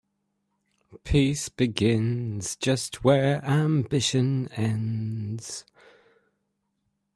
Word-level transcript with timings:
Peace 1.03 1.47
begins 1.47 2.55
just 2.55 3.03
where 3.03 3.45
ambition 3.45 4.47
ends. 4.53 5.63